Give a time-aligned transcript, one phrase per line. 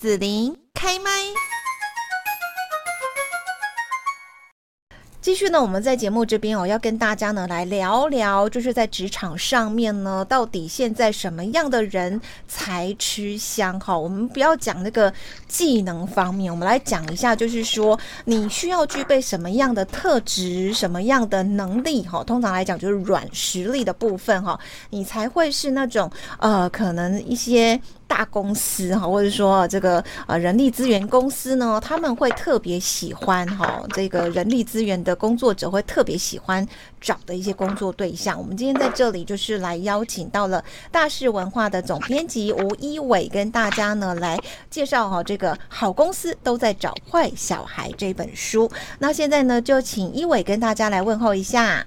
[0.00, 1.10] 紫琳开麦。
[5.20, 12.18] 继续呢，我们在节目这边哦，要跟大家呢来聊聊，就是在职场上面呢，到底现在什么样的人
[12.48, 13.78] 才吃香？
[13.78, 15.12] 哈，我们不要讲那个
[15.46, 22.02] 技能方面，我们来讲一下，就是说你需要具备什么样的特质，什么样的能力？
[22.06, 24.58] 哈，通常来讲就是软实力的部分哈，
[24.88, 27.78] 你才会是那种呃，可能一些。
[28.10, 36.66] 大公司哈，或者说这个呃人力资源公司呢，他们会特别喜欢哈，这个人力资源的工作者会特别喜欢
[37.00, 38.36] 找的一些工作对象。
[38.36, 44.36] 我们今天在这里就是来邀请到了大是文化的总编辑吴一伟，跟大家呢来
[44.68, 48.68] 介绍哈这个好公司都在找坏小孩这本书。
[48.98, 51.86] 那现在呢，就请一伟跟大家来问候一下。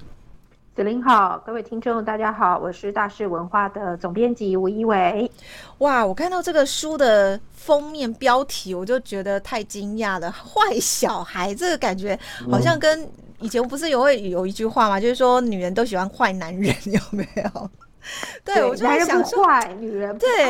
[0.75, 5.29] 子琳好，各位听众大家好，我是大是文化的总编辑吴一伟。
[5.77, 10.31] 哇，我看到这个书的封面标题，我就觉得太惊讶了。
[10.31, 13.07] 坏小孩，这个感觉好像跟
[13.39, 14.99] 以前不是有会有一句话吗？
[14.99, 17.69] 就是说女人都喜欢坏男人，有没有？
[18.43, 20.45] 对，我就会想说，坏女人对，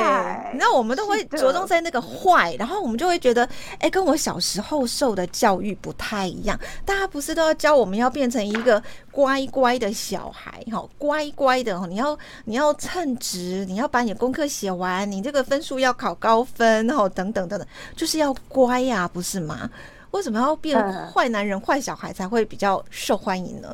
[0.56, 6.60] 那我们都会着重在那个坏，然后我们就会觉得，哎、欸，跟我小时候受的教育不太一样。
[6.86, 8.82] 大家不是都要教我们要变成一个
[9.12, 19.70] 乖乖的小孩，哈，乖乖的，你要你要称职，你要把你的功课写完，你这个分数要考高分，然后等等等等，就是要乖呀、啊，不是吗？
[20.12, 23.74] 为什么要变坏男人、坏、呃、小孩才会比较受欢迎呢？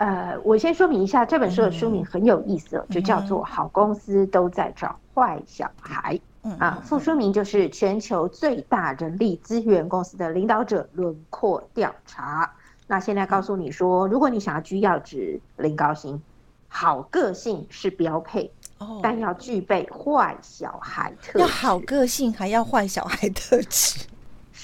[0.00, 6.14] 呃，我先说明一下，这本书的书名很有意思，嗯、就叫做《好公司都在找坏小孩》。
[6.42, 12.46] 嗯啊，副书名就是《全球最大人力资源公司的领导者轮廓调查》。
[12.86, 16.18] 那现在告诉你说，如果你想要居要职、领高薪，
[16.66, 21.38] 好个性是标配，哦、但要具备坏小孩特质。
[21.40, 24.06] 要好个性，还要坏小孩特质。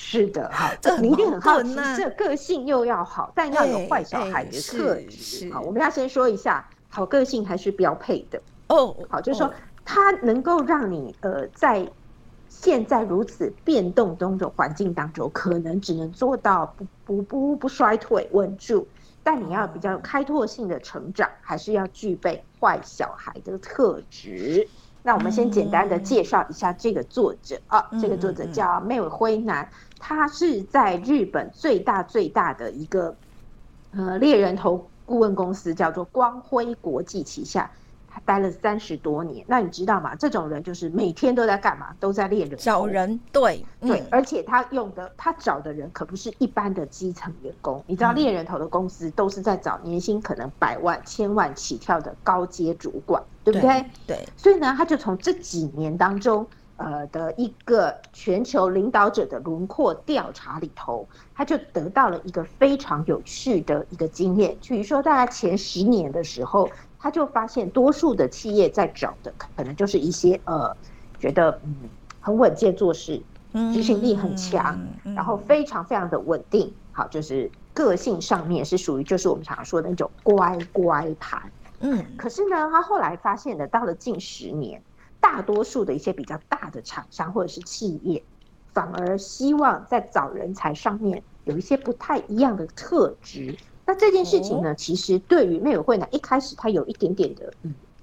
[0.08, 5.50] 是的，好，这你一定很好奇，这个性又要好，但要有坏小孩的特质。
[5.52, 8.94] 好，我们要先说一下，好个性还是标配的哦。
[9.08, 9.52] 好，就是说
[9.84, 11.84] 它能够让你呃，在
[12.48, 18.86] 现在如此变动中的环境当中，可能只能做到不不不不衰退稳住，
[19.24, 24.68] 但你要比较开拓性的成长，还是要具备坏小孩的特质。
[25.06, 29.70] 那我们先简单的介绍一下这个作者啊，这个作者叫妹尾辉男。
[30.00, 33.16] 他是在日本最大最大的一个
[33.92, 37.70] 呃猎人头顾问公司，叫做光辉国际旗下，
[38.16, 39.44] 他待了三十多年。
[39.46, 40.14] 那你知道吗？
[40.14, 41.94] 这种人就是每天都在干嘛？
[42.00, 47.84] 都在猎人找人，对对，而且他用的他找的人可不是一般的基层员工。
[47.86, 53.84] 你知道猎人头的公司都是在找年薪可能百万、千万起跳的高阶主管，对不对？
[54.06, 54.26] 对。
[54.34, 56.46] 所以呢，他就从这几年当中。
[56.78, 64.54] 呃的一个全球领导者的轮廓调查里头，他就得到了一个非常有趣的一个经验。
[64.60, 70.76] 比如说，大概前十年的时候，他就发现多数的企业在找的可能就是一些呃，
[71.18, 71.74] 觉得嗯
[72.20, 73.22] 很稳健做事，
[73.72, 74.78] 执行力很强，
[75.14, 76.72] 然后非常非常的稳定。
[76.92, 81.42] 好，就是个性上面是属于就是我们常常说的那种乖乖牌。
[81.80, 84.82] 嗯，可是呢，他后来发现的，到了近十年。
[85.18, 88.22] 大多数的一些比较大的厂商或者是企业，
[88.72, 93.56] 反而希望在找人才上面有一些不太一样的特质。
[93.86, 97.50] 那这件事情呢，其实对于妹尾辉男一开始他有一点点的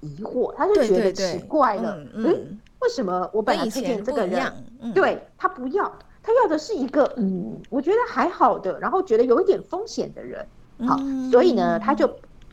[0.00, 4.52] 疑惑，他就觉得奇怪了，嗯，为什么我本来推荐这个人，
[4.94, 5.84] 对他不要，
[6.22, 10.44] 他要的是一个嗯，我觉得还好的，然后觉得有一点风险的人，
[10.88, 10.98] 好，
[11.30, 12.10] 所以呢，他就。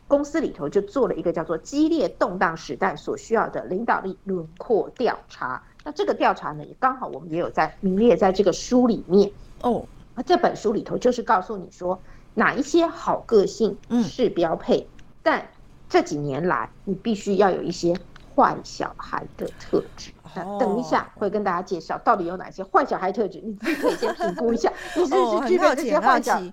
[0.08, 5.62] 公司里头就做了一个叫做“激烈动荡时代所需要的领导力轮廓调查”。
[5.84, 9.30] 那这个调查呢，也刚好我们也有在名列在这个书里面
[9.62, 9.82] 哦。
[10.14, 11.98] 那这本书里头就是告诉你说，
[12.34, 14.86] 哪一些好个性是标配，嗯、
[15.22, 15.48] 但
[15.88, 17.94] 这几年来你必须要有一些
[18.34, 20.10] 坏小孩的特质。
[20.58, 26.52] 等一下会跟大家介绍到底有哪些坏小孩特质，你自己可以先评估一下， 你是不是具备这些坏小孩？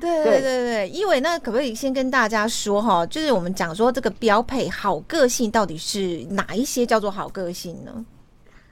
[0.00, 8.02] 对对对对，因为那可不可以先跟大家说哈，就是我们讲说这个标配好个性到底是哪一些叫做好个性呢？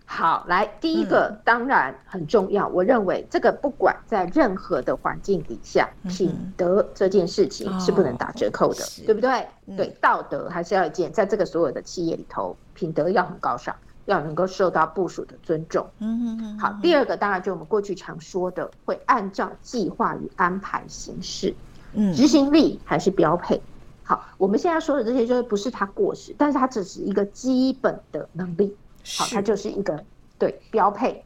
[0.06, 9.46] 好，来第一个当然很重要，我认为这个不管在任何的环境底下，品德这件事情是不能打折扣的，对不对？
[9.76, 13.74] 对，道德还是要一件，在这个所有的企业里头，品德要很高尚。
[14.06, 15.84] 要能够受到部署的尊重。
[15.98, 16.58] 嗯哼哼。
[16.60, 21.52] 好，第二个当然就我们过去常说的，会按照计划与安排行事。
[21.92, 23.60] 嗯，执行力还是标配。
[24.04, 28.76] 好，我们现在说的这些就是不是它过时，但是它只是一个基本的能力。
[29.18, 30.02] 好，它就是一个
[30.38, 31.24] 对标配。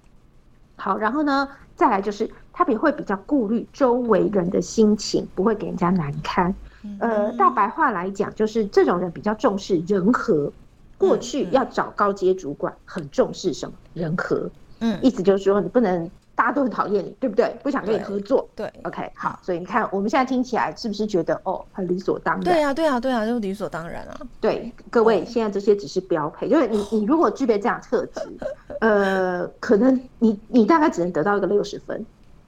[0.77, 6.55] 好，然后呢，再来就是他也会比较顾虑周围人的心情，不会给人家难堪。
[6.99, 10.51] 呃，大白话来讲，就是这种人比较重视人和。
[10.97, 13.73] 过去要找高阶主管，很重视什么？
[13.95, 14.51] 人和。
[14.81, 16.11] 嗯，意思就是说，你不能
[16.41, 17.55] 大家都很讨厌你，对不对？
[17.63, 18.49] 不想跟你合作。
[18.57, 19.39] 对，对，OK，好。
[19.43, 22.45] 所以你看，我们现在听起来是不是觉得哦，很理所当然？
[22.45, 24.19] 对啊，对啊，对啊，就理所当然啊。
[24.41, 28.23] 对，各位，现在这些只是标配，就是你，你如果具备这样特质，
[28.81, 32.07] 呃，可能你你大概只能得到一个六十分。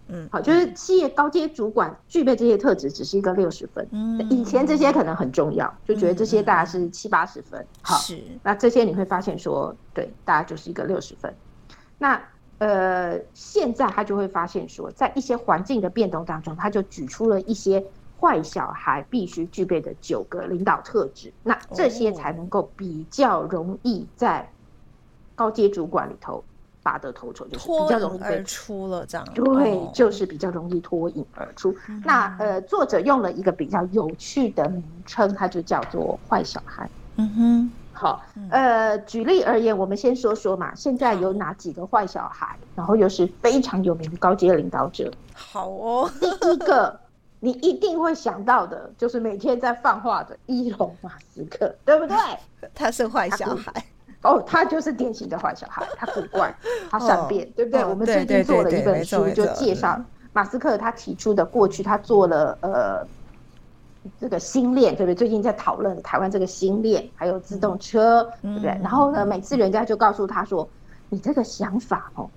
[0.08, 3.86] 嗯，好，就是企业高阶主管具备这些特质，只是一个六十分。
[3.90, 7.62] 嗯，以前这些可能很重要，就觉得这些大概是七八十分。
[7.82, 8.18] 好，是。
[8.42, 11.30] 那这些你会发现说，对，大概就是一个六十分。
[11.98, 12.18] 那
[12.62, 17.84] 呃，现在他就会发现说，在一些环境的变动当中，他就举出了一些
[18.20, 21.32] 坏小孩必须具备的九个领导特质。
[21.42, 24.48] 那这些才能够比较容易在
[25.34, 26.44] 高阶主管里头。
[26.84, 31.72] 拔得头筹，就是比较容易被出了这样，对，就是比较容易脱颖而出。
[31.88, 36.90] 嗯、那呃，作者用了一个比较有趣的名称，它就叫做“坏小孩”。
[37.14, 37.70] 嗯哼，
[38.02, 38.20] 好，
[38.50, 45.08] 呃，举例而言，我们先说说嘛，现在有哪几个坏小孩，然后又是非常有名的高阶领导者？
[45.32, 46.98] 好哦， 第一个
[47.38, 52.16] 你一定会想到的，就是每天在放话的伊隆马斯克，对不对？
[52.74, 53.72] 他是坏小孩。
[54.22, 56.52] 哦，他就是典型的坏小孩，他古怪，
[56.90, 57.82] 他善变，哦、对不对？
[57.82, 60.00] 哦、我们最近做了一本书，就介绍
[60.32, 63.06] 马斯克他提出的过去，他做了呃
[64.18, 65.14] 这个星链，对不对？
[65.14, 68.70] 最近在讨论台湾这个星链，还有自动车，嗯、对不对？
[68.82, 70.68] 然后呢，每次人家就告诉他说
[71.08, 72.28] ：“你这个想法哦。”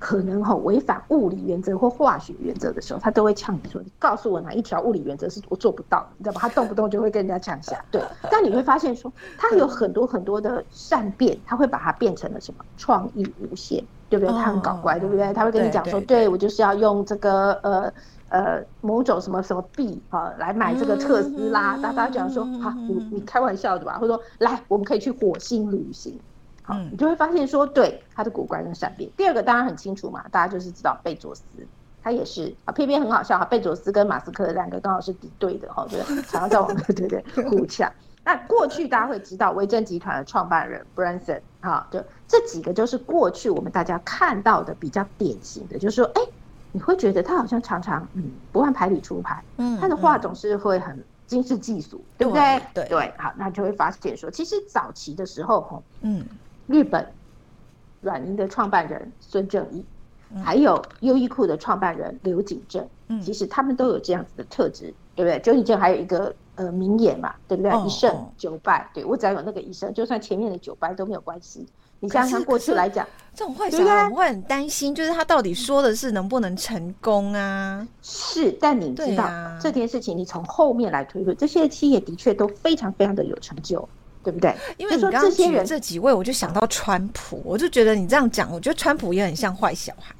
[0.00, 7.84] 可能哦违反物理原则或化学原则的时候，他都会呛你说：“你告诉我哪一条物理原则是我做不到，你知道吧？”他动不动就会跟人家呛下。
[7.92, 12.64] 对，但你会发现说，他有很多很多的善变，他会把它变成了什么？
[12.78, 14.28] 创意无限，对不对？
[14.34, 15.32] 他很搞怪，对不对？
[15.32, 17.92] 他会跟你讲说：“对我就是要用这个呃
[18.28, 26.18] 呃某种什么什么币啊来买这个特斯拉。”大家讲说：“好，你你开玩笑的吧？”或者说：“来，我们可以去火星旅行。”
[26.62, 29.10] 好，你就会发现说，对他的古怪跟善变。
[29.16, 31.42] 第二个当然很清楚嘛，大家就是知道贝佐斯，
[32.02, 33.44] 他也是啊，偏偏很好笑哈。
[33.44, 37.90] 贝佐斯跟马斯克两个刚好是敌对的哈， 对，常常在网对对互呛。
[38.24, 46.22] 那过去大家会知道维珍集团的创办人 Branson 哈，就这几个就是过去我们大家看到的比较典型的，就是说，哎，
[46.72, 52.60] 你会觉得他好像常常嗯不按牌理出牌，嗯，他的话总是会很精致技术，对不对？
[52.74, 56.24] 对对，好，那就会发现说，其实早期的时候哈，嗯。
[56.66, 57.04] 日本
[58.00, 59.84] 软银的创办人孙正义，
[60.40, 62.88] 还有优衣库的创办人刘景正，
[63.20, 65.36] 其实他们都有这样子的特质，对不对？
[65.40, 67.72] 柳井正还有一个呃名言嘛，对不对？
[67.86, 71.66] 一胜九败，对，我只要有那个一胜，就算前面的九败都没有关系。
[72.00, 77.86] 你想想过去来讲，这种坏小孩我们会很担心，就是他到底说的是能不能成功啊？
[78.02, 79.28] 是，但你知道
[79.60, 83.88] 这件事情，你从后面来推论，这些企业的确都非常非常的有成就。
[84.22, 84.54] 对不对？
[84.76, 90.14] 因为你刚刚举的这几位，我就想到川普，我就觉得你这样讲，我觉得川普也很像坏小孩。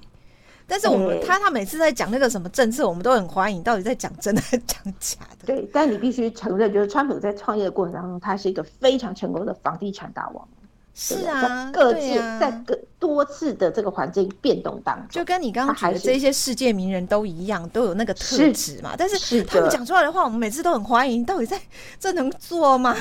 [0.71, 3.61] 但是我们他他每次在讲那个什么政策，我们都很欢迎。
[3.61, 5.47] 到底在讲真的还是讲假的？
[5.47, 10.49] 对，但你必须承认，就是川普在创业的过程当中，他是一个非常成功的房地产大王。
[10.93, 18.95] 是啊，各界在各多次的这个环境变动当中，就跟你刚刚举的这些世界名人都一样，都有那个特质嘛。
[18.99, 21.25] 但是他们讲出来的话，我们每次都很欢迎。
[21.25, 21.59] 到底在
[21.99, 22.95] 这能做吗？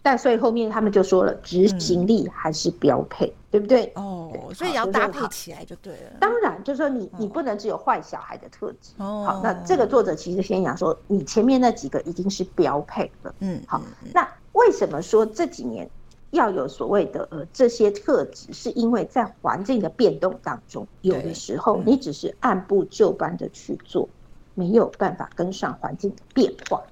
[0.00, 3.92] 但所以后面他们就说了，执行力还是标配，嗯、对不对？
[3.96, 6.16] 哦，所以要搭配起来就对了。
[6.20, 8.92] 当然，就是说你你不能只有坏小孩的特质。
[8.98, 13.34] 哦，好，那这个作者其实先讲说，你前面那几个已经是标配了。
[13.40, 13.82] 嗯，好，
[14.14, 15.88] 那为什么说这几年
[16.30, 18.52] 要有所谓的呃这些特质？
[18.52, 24.08] 是因为在环境的变动当中，有的时候你只是按部就班的去做，
[24.54, 26.82] 没有办法跟上环境的变化。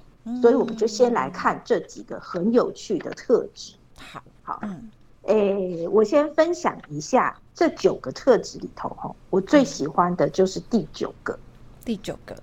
[0.41, 3.75] 所以我们就先来看这几个很有趣的特质。
[3.97, 4.89] 好，好，嗯，
[5.23, 11.37] 诶，我先分享一下这九个特质里头，哈，我最喜欢的就是第九个。
[11.83, 12.35] 第九个，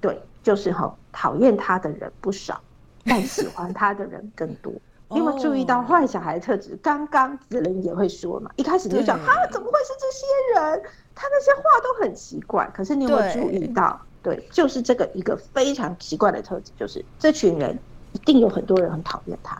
[0.00, 2.60] 对，就是哈，讨厌他的人不少，
[3.04, 4.72] 但喜欢他的人更多。
[5.10, 6.76] 你有没有注意到坏小孩的特质？
[6.82, 10.26] 刚刚子玲也会说嘛，一开始你就讲啊，怎么会是这些
[10.60, 10.82] 人？
[11.14, 12.70] 他那些话都很奇怪。
[12.74, 13.98] 可是你有没有注意到？
[14.28, 17.78] 对，就是这个一个非常奇怪的特质，就是这群人
[18.12, 19.58] 一定有很多人很讨厌他，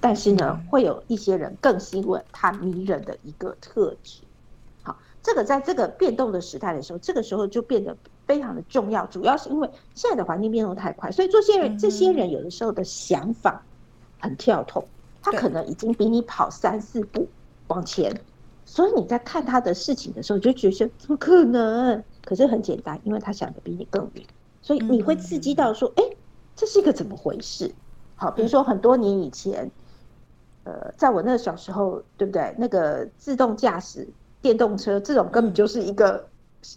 [0.00, 4.22] 但是呢，会有一些人更喜欢他迷人的一个特质。
[4.82, 7.94] 好，这个在这个变动的时代的时候，这个时候就变得
[8.26, 13.62] 非常的重要，主要是因为现在的环境变动太快，所以这些人这些人有的时候的想法
[14.18, 14.82] 很跳脱，
[15.20, 17.28] 他可能已经比你跑三四步
[17.66, 18.18] 往前。
[18.64, 22.02] 所以你在看他的事情的时候，就觉得怎么可能？
[22.26, 24.22] 可是很简单，因为他想的比你更远，
[24.60, 26.16] 所以你会刺激到说，哎、嗯欸，
[26.54, 27.72] 这是一个怎么回事？
[28.16, 29.70] 好，比如说很多年以前，
[30.64, 32.54] 呃，在我那个小时候，对不对？
[32.58, 34.06] 那个自动驾驶
[34.42, 36.26] 电动车这种根本就是一个。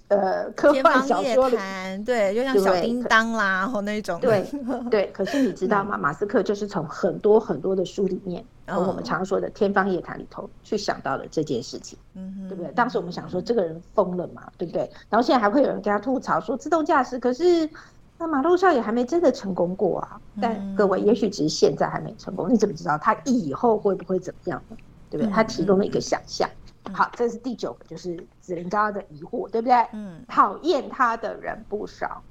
[0.10, 1.58] 呃，科幻小说里，
[2.06, 4.46] 对，就像小叮当啦，或那种，对
[4.92, 5.10] 对。
[5.12, 5.98] 可是你知道吗？
[5.98, 12.72] 马斯克就是从很多很多的书里面，从我们常说的天方夜谭里头去想到了这件事情，嗯，对不对？
[12.74, 14.90] 当时我们想说这个人疯了嘛，对不对？
[15.10, 17.70] 然后现在还会有人跟他吐槽说自动驾驶，可是
[18.18, 20.22] 那马路上也还没真的成功过啊。
[20.42, 24.78] 但各位，也许只是现在还没成功，你怎么知道他以后会不会怎么样呢？
[25.10, 25.34] 对不对？
[25.34, 26.50] 他提供了一个想象。
[26.94, 29.76] 好，这是第九个，就是子林刚刚的疑惑，对不对？
[29.94, 32.22] 嗯，讨厌他的人不少，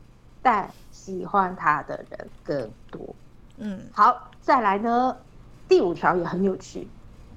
[0.42, 3.14] 但喜欢他的人更多。
[3.58, 5.16] 嗯，好，再来呢，
[5.68, 6.88] 第五条也很有趣，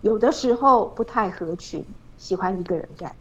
[0.01, 1.85] 有的时候不太合群，
[2.17, 3.15] 喜欢一个人干。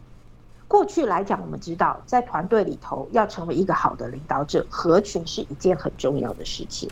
[0.69, 6.89] 过去来讲，我们知道在团队里头要成为一个好的领导者，合群是一件很重要的事情。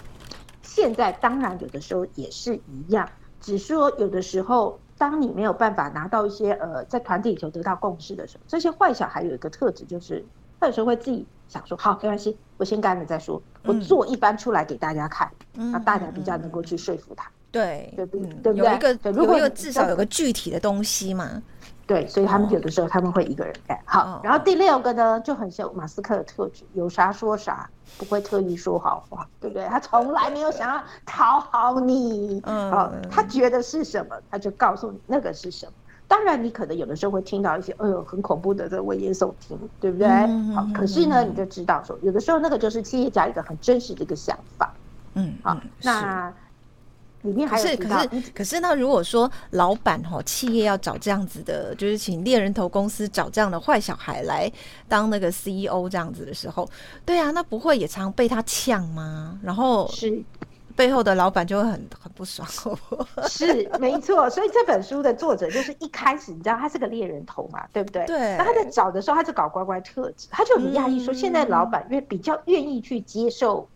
[0.62, 3.08] 现在当然有的时候也是一样，
[3.40, 4.78] 只说有的时候。
[4.98, 10.24] 当你没有办法拿到一些呃，在团体里头得到共识的时候，这些坏小孩有一个特质，就是
[10.58, 18.28] 他有时候会自己想说：“好，没关系，我先干了再说，我做一番出来给大家看，那、嗯、大家比较能够去说服他。”对，对不对？
[18.42, 18.68] 对不对？
[18.68, 21.42] 有一个，如果有至少有个具体的东西嘛。
[21.86, 23.78] 对，所以他们有的时候他们会一个人干。
[23.86, 29.64] 好，然后第六个呢，就很像马斯克的特质，有啥说啥，不会特意说好话，对不对？
[29.68, 35.72] 他从来没有想要讨好你，嗯，好，他觉得是什么，他就告诉你那个是什么。
[36.06, 40.06] 当然，你可能有的时候会听到一些，哎呦，很恐怖的这危言耸听，对不对？
[40.54, 44.74] 好，可是呢，你就知道说，有的时候那个就是企业家一个很真实的一个想法。
[45.14, 46.30] 嗯，好，那。
[47.22, 54.50] 里面还是可是可是那如果说老板哈企业要找这样子的，就是请猎人头公司找这样的坏小孩来
[54.86, 56.68] 当那个 CEO 这样子的时候，
[57.04, 59.38] 对啊，那不会也常被他呛吗？
[59.42, 60.22] 然后是
[60.76, 62.48] 背后的老板就会很很不爽。
[63.28, 68.06] 是没错，所以这本书的作者就是一开始你知道他是个猎人头嘛，对不对？
[68.06, 68.36] 对。
[68.36, 73.68] 那他在找的时候，他就搞乖乖特质，他就很讶异说，现在老板因为比较愿意去接受。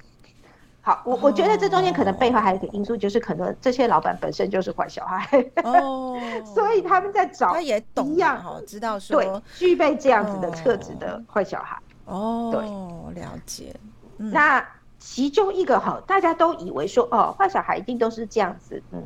[0.85, 5.25] 好，我我觉得这中间可能背后还有一个因素，就是可能这些老板本身就是坏小孩
[5.63, 13.73] 哦， 所以他们在找他也懂一样哈，知道说对具备这样子的特质的坏小孩哦，对，了解。
[14.17, 14.67] 那
[14.99, 19.01] 其中一个哈，大家都以为说哦，坏小孩一定都是这样子，嗯，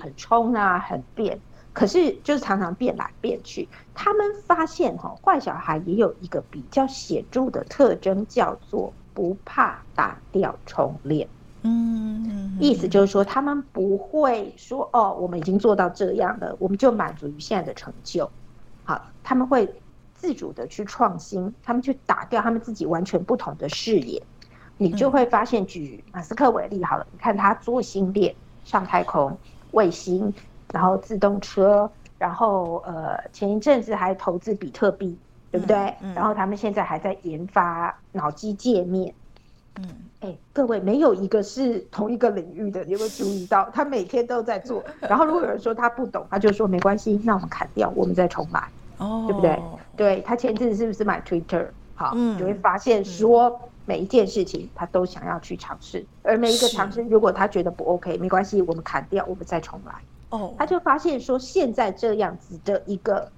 [0.00, 1.38] 很冲啊，很变，
[1.72, 3.68] 可是就是常常变来变去。
[3.94, 8.92] 他们发现哈，坏小孩也有一个比较显著的特征，叫做。
[9.12, 11.28] 不怕打掉重练，
[11.62, 18.30] 嗯，意思就是说，他们不会说哦，我们已经做到这样了，我们就满足于现在的成就。
[18.84, 19.68] 好，他们会
[20.14, 24.22] 自主的去创新，他们去打掉他们自己完全不同的视野。
[24.76, 29.36] 你就会发现，举马斯克为例好了，你看他做星链、上太空、
[29.72, 30.32] 卫星，
[30.72, 35.18] 然后自动车，然后呃，前一阵子还投资比特币。
[35.50, 35.76] 对不对？
[35.76, 39.12] 嗯嗯、然后他们现在还在研发脑机界面。
[39.76, 39.88] 嗯，
[40.20, 43.70] 哎，各位没有一个是同一个领域的，你会注意到？
[43.72, 44.82] 他每天都在做。
[45.00, 48.68] 然后如果有人说他不懂，他就说没关系，那我们砍掉，我们再重来。
[48.98, 49.62] 哦，对不对？
[49.96, 51.66] 对，他前阵子是不是买 Twitter？
[51.94, 59.94] 好，嗯、就会发现说每一件事情他都想要去尝试，而每一个尝试，如果他觉得不 OK，没关系，我们砍掉，我们再重来。
[60.30, 63.30] 哦，他就发现说现在这样子的一个。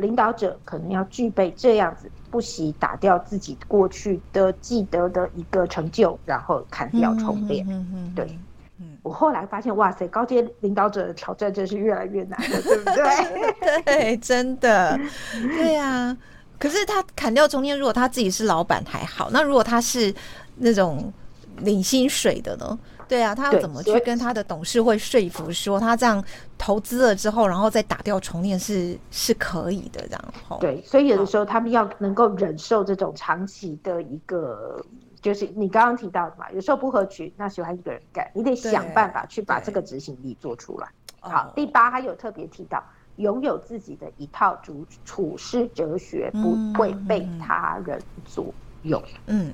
[0.00, 7.64] 领导者可能要具备这样子，不惜打掉自己过去的既得的一个成就，然后砍掉重练。
[7.68, 8.38] 嗯嗯，对。
[9.02, 13.82] 我后来发现，哇塞，高阶领导者的挑战真是越来越难了，对不对？
[13.84, 14.98] 对，真的。
[15.56, 16.18] 对呀、啊。
[16.58, 20.14] 可是他砍掉重练，如果他自己是老板还好，那如果他是
[20.56, 21.10] 那种
[21.62, 22.78] 领薪水的呢？
[23.08, 26.24] 对啊，他要怎么去跟他的董事会说服，说他这样
[26.56, 30.58] 投资了之后，然后再打掉重练是是可以的，然后。
[30.60, 34.80] 对，所以有的时候他们要能够忍受这种长期的一个，
[35.20, 40.88] 就是你刚刚提到的嘛，有时候不合群，那喜欢一个人干，你得想办法去把这个执行力做出来。
[41.18, 42.80] 好，第八还有特别提到，
[43.16, 49.02] 拥有自己的一套处处事哲学，不会被他人左右。
[49.26, 49.52] 嗯，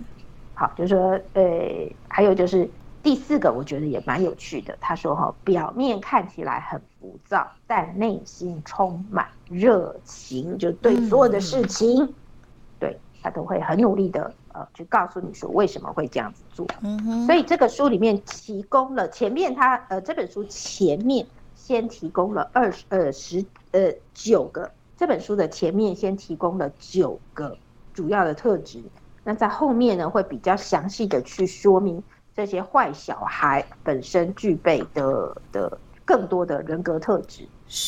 [0.56, 2.68] 好，就是说，呃，还有就是。
[3.02, 12.14] 第四个我觉得也蛮有趣的，他说哈，表面看起来很浮躁，但内心充满热情，就对所有的事情，嗯、
[12.80, 16.66] 对他都会很努力的呃去告诉你说为什么会这样子做。
[16.80, 27.56] 嗯哼，所以这个书里面提供了前面他呃这本书前面先提供了二十呃十呃九个这本书的前面先提供了九个
[27.94, 28.82] 主要的特质，
[29.26, 32.00] 那在后面呢会比较详细的去说明
[32.32, 37.42] 这些坏小孩本身具备的的更多的人格特质。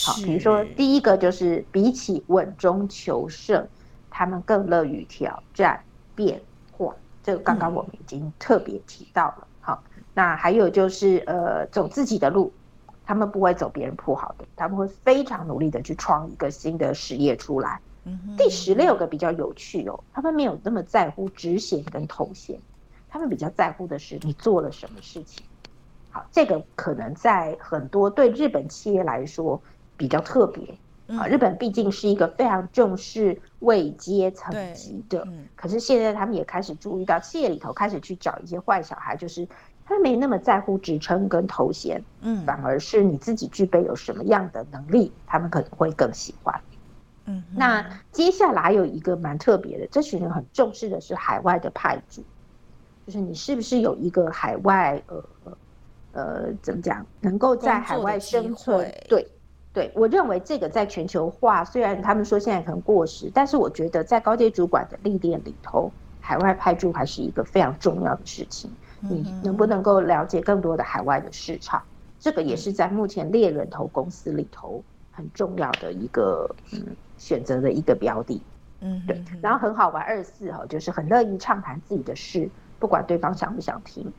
[0.05, 3.65] 好，比如说第一个就是比起稳中求胜，
[4.11, 5.81] 他们更乐于挑战
[6.17, 6.41] 变
[6.77, 6.93] 化。
[7.23, 9.47] 这个刚刚我们已经特别提到了。
[9.61, 9.81] 好，
[10.15, 12.53] 那还有就是呃，走自己的路。
[13.07, 17.81] 他们不会走别人铺好的，他们会非常努力的去创一个新的事业出来。
[18.37, 22.59] 第十六个比较有趣哦，他们没有那么在乎职衔跟头衔，
[23.09, 25.45] 他们比较在乎的是你做了什么事情。
[26.11, 29.61] 好，这个可能在很多对日本企业来说
[29.97, 30.63] 比较特别。
[31.17, 39.49] 啊、嗯，日本毕竟是一个非常重视位阶层级的，嗯、可是现在他们也开始注意到企业里头开始去找一些坏小孩，就是。
[39.91, 46.61] 他没那么在乎职称跟头衔，嗯，反而是你自己具备有什么样的能力，他们可能会更喜欢。
[47.29, 52.25] 嗯，那接下来有一个蛮特别的，这群人很重视的是海外的派驻，
[53.07, 55.25] 就是你是不是有一个海外呃
[56.13, 58.91] 呃怎么讲，能够在海外生存？
[59.09, 59.29] 对，
[59.75, 68.71] 对我认为这个在全球化，虽然他们说现在可能过时，但是我觉得在高阶主管的历练里头，海外派驻还是一个非常重要的事情。
[69.01, 71.81] 你能不能够了解更多的海外的市场？
[72.19, 74.83] 这个也是在目前猎人头公司里头
[75.13, 76.85] 很重要的一个嗯
[77.19, 78.41] 选择的一个标的。
[78.81, 79.23] 嗯，对。
[79.43, 82.49] 然后很好玩，二十四哈就是很乐意畅谈自己的事，
[82.79, 84.11] 不管对方想不想听。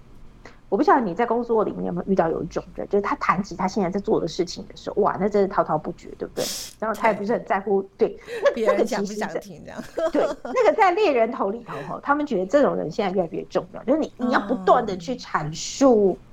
[0.67, 6.45] 我不晓得你在工作里面有没有遇到有一种人，就是他谈起他现在在做的事情的时候，哇，那真是滔滔不绝，对不对？
[6.79, 8.19] 然后他也不是很在乎，对，
[8.53, 9.83] 对那个其实是想听这样。
[10.11, 16.28] 对， 那个在猎人头里头哈，他们觉得这种人现在越来越重要，就是你你要不断的去阐述，嗯、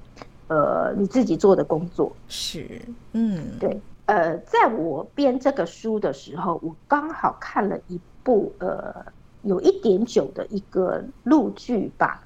[0.48, 2.10] 呃，你自己做的工作。
[2.28, 2.80] 是，
[3.12, 8.94] 嗯，对，呃，在我编这个书的时候，我刚好看了一部呃
[9.42, 12.22] 有一点久的一个陆剧吧。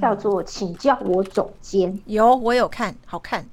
[0.00, 3.44] 叫做请叫我总监，有我有看，好看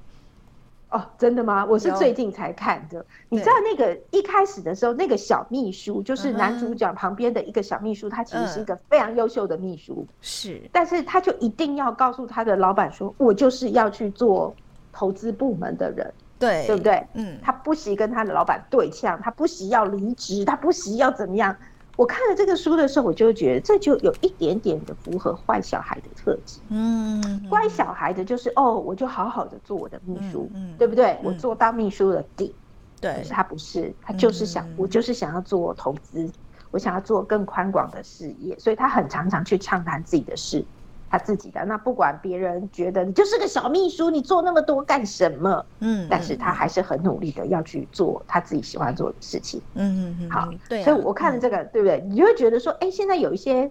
[0.90, 1.64] 哦，真的吗？
[1.64, 3.04] 我是最近才看的。
[3.28, 14.54] 你知道那个一开始的时候，那个小秘书就是男主角旁边的一个小秘书，他其实是一个非常优秀的秘书，是，但是他就一定要告诉他的老板说，我就是要去做
[14.92, 17.06] 投资部门的人，对，对不对？
[17.14, 21.56] 嗯，他不惜跟他的老板对呛，他不惜要离职，他不惜要怎么样。
[22.00, 26.58] 我看了这个书的时候，我就觉得这就有一点点的符合坏小孩的特质。
[26.70, 31.18] 嗯，乖小孩的就是哦，我就好好的做我的秘书，嗯，对不对？
[31.22, 32.56] 我做当秘书的底，
[33.02, 36.32] 对，可是他不是，他就是想，我就是想要做投资，
[36.70, 40.66] 我想要做更宽广的事业，所以他很常常去畅谈自己的事。
[41.10, 45.66] 他自己的那不管别人觉得你就是个小秘书，你做那么多干什么？
[45.80, 49.60] 嗯，但是他还是很努力的要去做他自己喜欢做的事情。
[49.74, 52.00] 嗯嗯嗯，好，对，所以我看了这个，对不对？
[52.08, 53.68] 你就会觉得说，哎，现在有一些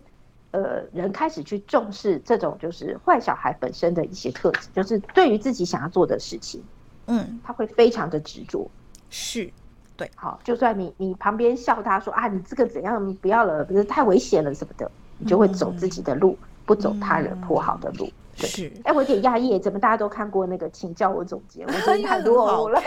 [0.52, 6.62] 呃人开始去重视这种就是坏小孩本身的一些特质，就是对于自己想要做的事情，
[7.08, 8.70] 嗯，他会非常的执着。
[9.10, 9.50] 是，
[9.96, 16.38] 对，好，就算你你旁边笑他说啊，你这个怎样不要了，不是太危险了什么的，你就会走自己的路。
[16.70, 18.72] 不走他人铺好的路，是。
[18.84, 20.70] 哎、欸，我有点讶异，怎么大家都看过那个？
[20.70, 22.80] 请叫我总监，我真的太多了。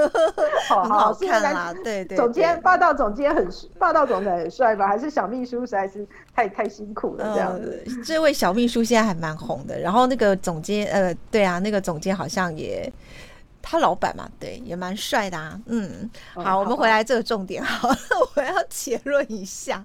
[0.66, 1.74] 好好看啊！
[1.84, 3.46] 对对，总监霸道总监很
[3.78, 4.88] 霸道总裁很帅吧？
[4.88, 7.84] 还是小秘书实在是太太辛苦了这样子。
[7.84, 12.90] 呃、这位小秘书现在还蛮红的，然后那个总监，呃，对啊，那个总监好像也。
[13.70, 15.60] 他老板嘛，对，也蛮帅的啊。
[15.66, 17.62] 嗯，好，好，我们回来这个重点。
[17.62, 17.94] 好，
[18.34, 19.84] 我要结论一下。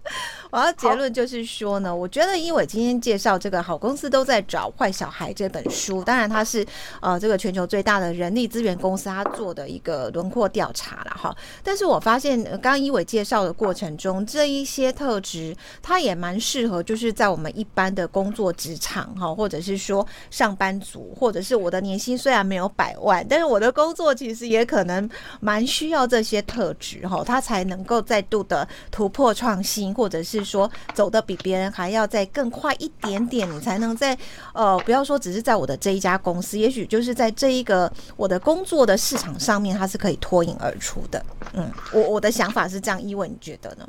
[0.52, 6.65] 我要结论就是说呢，我觉得因为今天介绍这个好公司都在找坏小孩这本书，当然它是
[7.02, 11.36] 呃这个全球最大的人力资源公司，他做的一个轮廓调查了哈。
[11.62, 25.10] 但是我发现刚刚一伟介绍的过程中，这一些特质，它也蛮适合，就是在我们一般的工作职场哈，或者是说上班族，或者是我的年薪虽然没有百万，但是我的工作其实也可能
[25.42, 34.18] 蛮需要这些特质哈，他才能够再度的突破创新，或者是说走得比别人还要再更快一点点，你才能在
[34.54, 41.26] 呃，不要说只是在我的这一家公司，也许就是在这一个我的工作的市场上面，它是可以脱颖而出的。
[41.54, 43.88] 嗯，我我的想法是这样，伊文你觉得呢？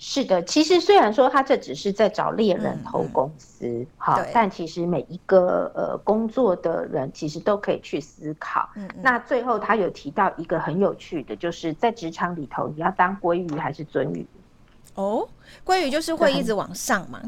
[0.00, 8.68] 是的，其实虽然说他这只是在找猎人头公司，哈、嗯，嗯、但其实每一个呃工作的人其实都可以去思考。
[9.02, 14.24] 那最后他有提到一个很有趣的，就是在职场里头，你要当鲑鱼还是鳟鱼？
[14.94, 15.28] 哦，
[15.66, 17.20] 鲑鱼就是会一直往上嘛。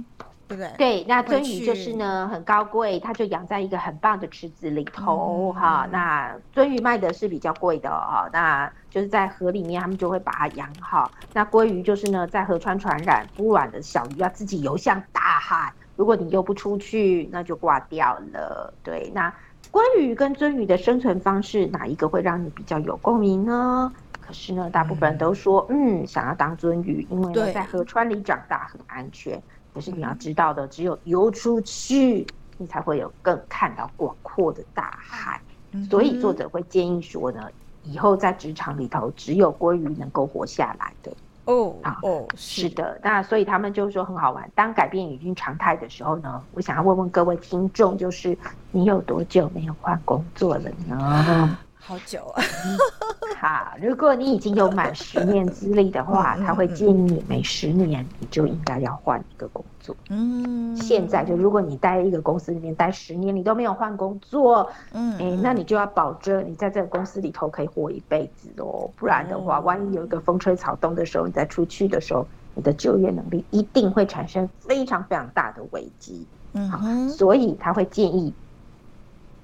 [0.50, 0.72] 对不对？
[0.76, 5.90] 对，那鳟鱼就是呢很高贵，它就养在一个很棒的池子里头哈、嗯。
[5.92, 11.08] 那鳟鱼卖的是比较贵的哦，那就是在河里面，他们就会把它养好。
[11.32, 18.74] 那鲑鱼就是呢在河川传染，孵卵的小鱼要自己游向大海，如果你游不出去，那就挂掉了。
[18.82, 19.32] 对，那
[19.70, 23.92] 鲑鱼跟鳟鱼的生存方式哪一个会让你比较有共鸣呢？
[24.20, 29.40] 可是呢，大部分人都说，嗯，嗯想要当鳟鱼，因为呢在河川里长大很安全。
[29.72, 32.26] 可是你要知道的，只有游出去，
[32.58, 35.40] 你才会有更看到广阔的大海。
[35.88, 37.48] 所以作者会建议说呢，
[37.84, 41.12] 以后在职场里头，只有鲑鱼能够活下来的。
[41.44, 43.00] 哦，哦，是的。
[43.02, 44.50] 那所以他们就是说很好玩。
[44.54, 48.36] 当改变已经常态的时候呢，我想要问问各位听众，就是
[48.72, 51.58] 你有多久没有换工作了呢？
[51.78, 52.42] 好久啊！
[53.40, 59.96] 好，如果你已经有满十年资历的话，他会建议你每十年你就应该要换一个工作。
[60.10, 68.90] 嗯，现在就如果你待一个公司里面待十年，你都没有换工作，嗯，哎、欸，那你就要保证你在这个公司里头可以活一辈子哦。
[68.94, 76.26] 不然的话，万一有一个风吹草动的时候，你再出去的时候，你的就业能力一定会产生非常非常大的危机。
[76.52, 78.34] 嗯，好，所以他会建议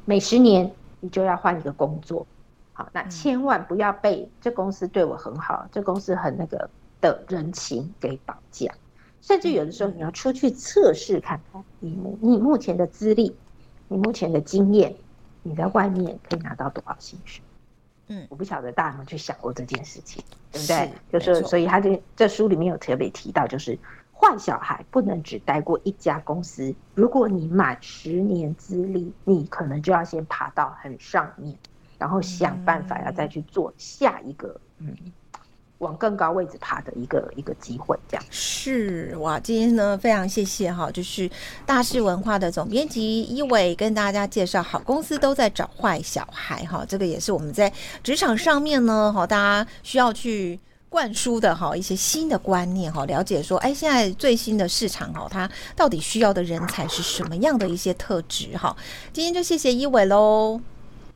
[0.04, 0.70] 每十年。
[0.98, 2.26] 你就要换一个工作，
[2.76, 6.68] 好，那千万不要被这公司对我很好，这公司很那个
[7.00, 8.70] 的人情给绑架，
[9.22, 13.34] 甚至有的时候你要出去测试看看，你目你目前的资历，
[13.88, 14.94] 你目前的经验，
[15.42, 17.42] 你在外面可以拿到多少薪水？
[18.08, 20.92] 嗯，我不晓得大家有没有去想过这件事情，对不对？
[21.10, 23.78] 就是所以他这这书里面有特别提到，就是。
[24.18, 26.74] 坏小孩不能只待过一家公司。
[26.94, 31.54] 如果你满十年资历，你可能就要先爬到很上面，
[31.98, 34.94] 然后想办法要再去做下一个，嗯，
[35.78, 37.98] 往更高位置爬的一个一个机会。
[38.08, 41.30] 这样是哇，今天呢非常谢谢哈，就是
[41.64, 50.58] 大是文化的总编辑一伟跟大家介绍，好公司都在找坏小孩哈，这个也是我们在职场上面呢，哈，大家需要去。
[50.88, 58.74] 灌输的哈一些新的观念哈，了解说，哎，现在最新的市场哈，它到底需要的人才是什么样的一些特质哈？
[59.12, 60.58] 今天就谢谢一伟喽，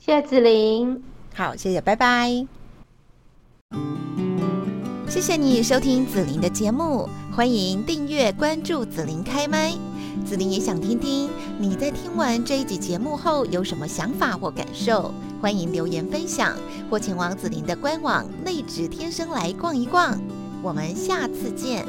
[0.03, 1.03] 谢谢子琳，
[1.35, 2.47] 好，谢谢，拜拜，
[5.07, 9.75] 谢谢你收听子琳的节目，欢迎订阅关注子琳开麦，
[10.25, 15.13] 子琳也想听听你在听完这一集节目后有什么想法或感受。
[15.39, 16.57] 欢迎留言分享，
[16.89, 20.19] 或前往子琳的官网“内职天声来逛一逛。
[20.63, 21.85] 我们下次见。